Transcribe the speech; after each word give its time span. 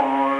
down. 0.00 0.31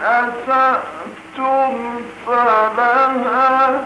أسأتم 0.04 1.74
فلها 2.28 3.86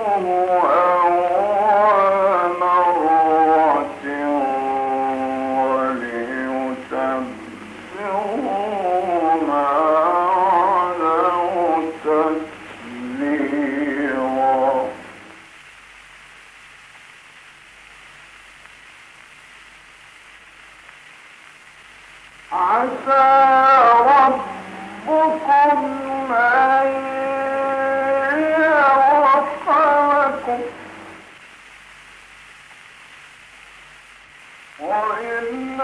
وإن 34.81 35.81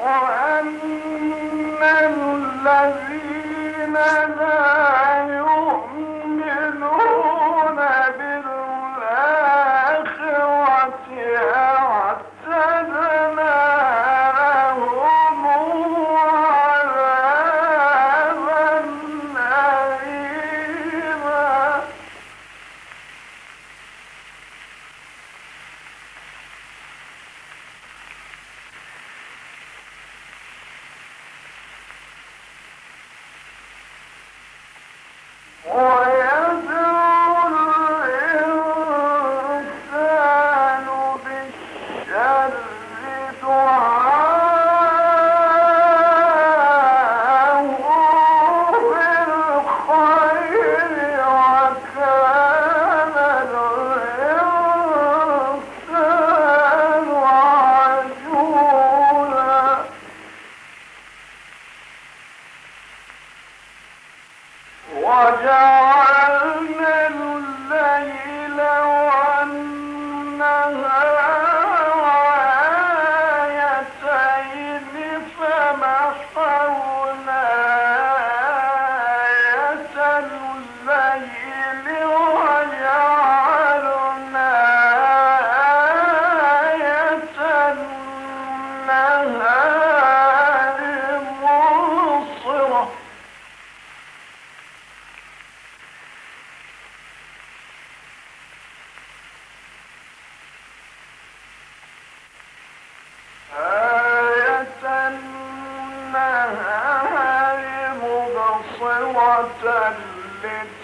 وجعلنا 0.00 1.09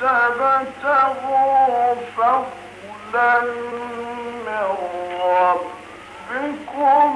لتبتغوا 0.01 1.15
فضلا 2.17 3.41
من 4.47 4.69
ربكم. 6.31 7.11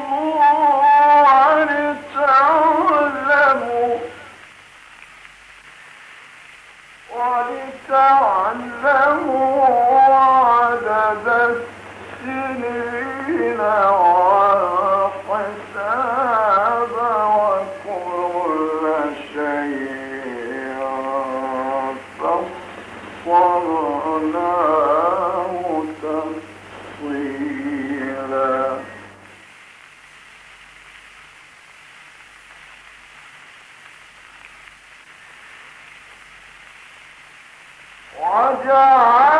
Hoca! 38.21 39.40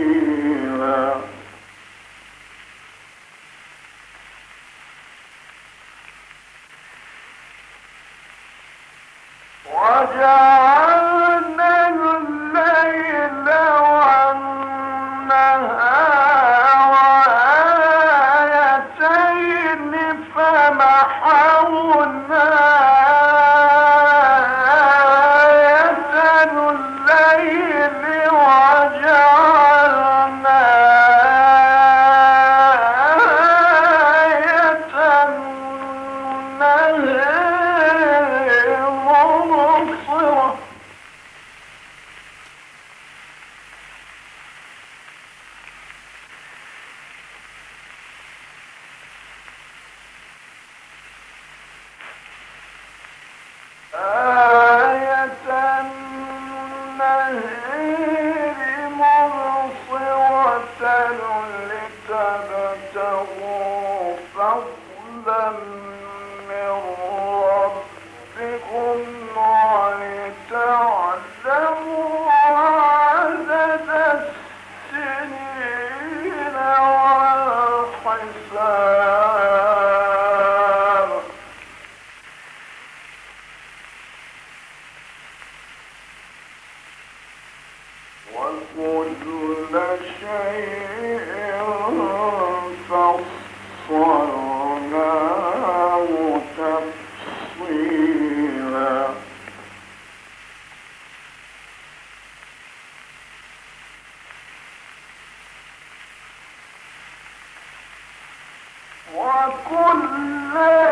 Allah. 110.31 110.90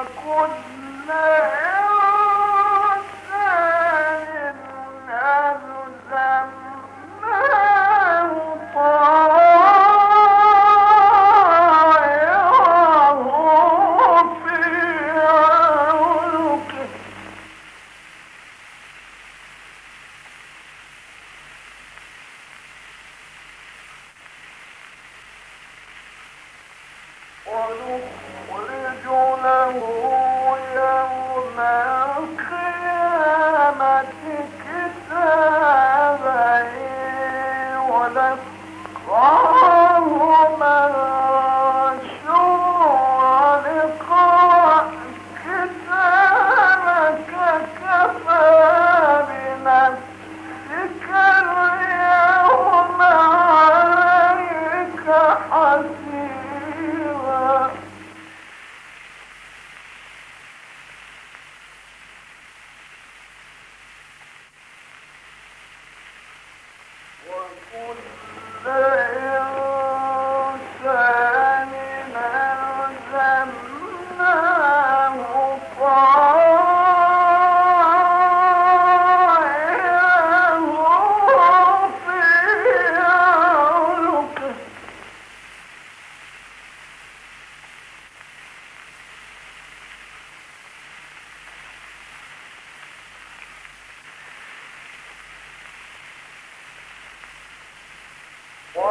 وكنا 0.00 1.49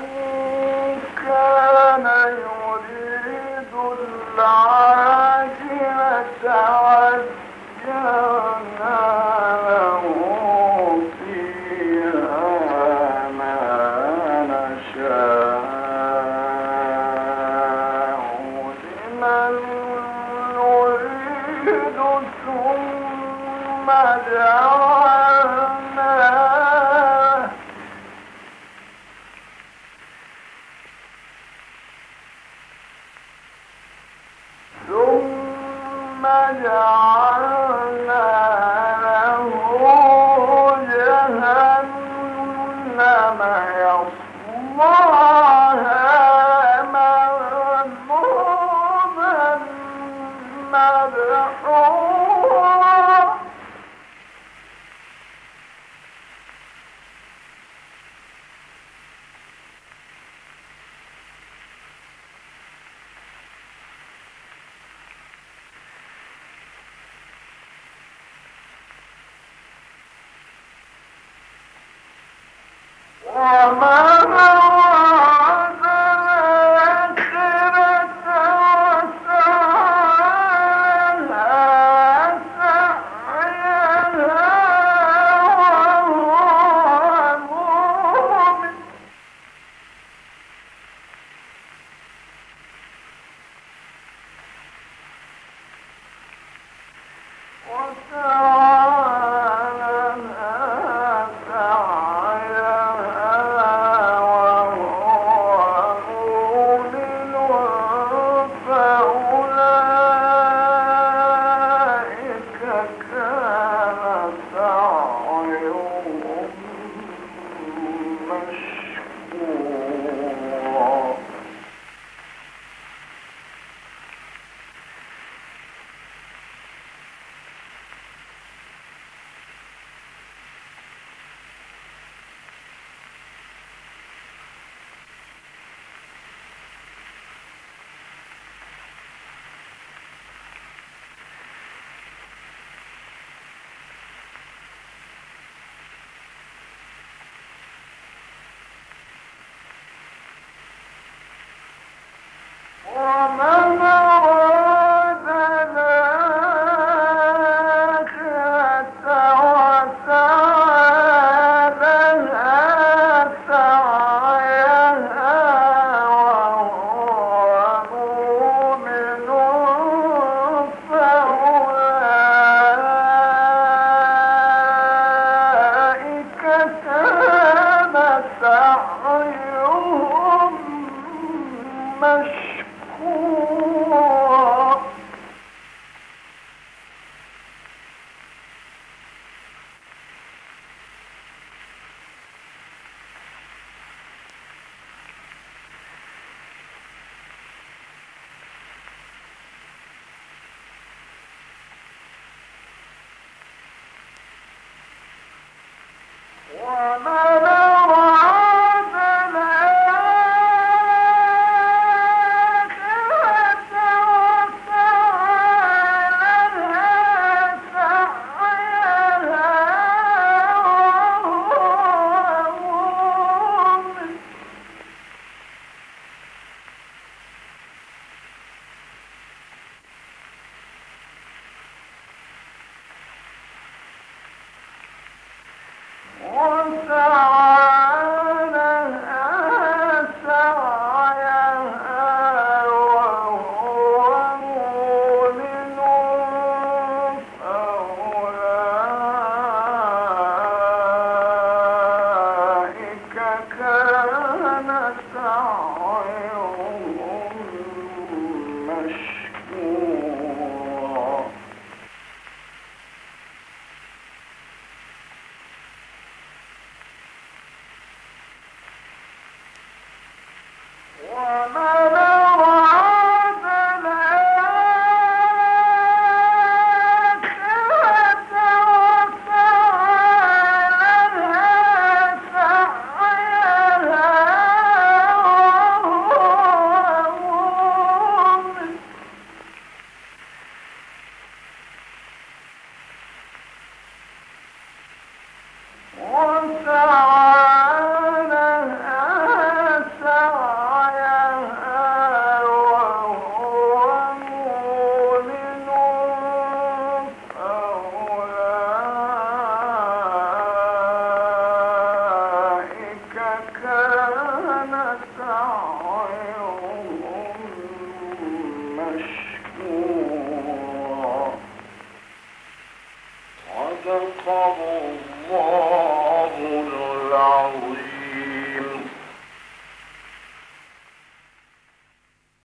من 0.00 0.98
كان 1.26 2.06
يريد 2.28 3.74
العالم 4.38 4.91
My 73.42 73.74
Mama. 73.74 74.51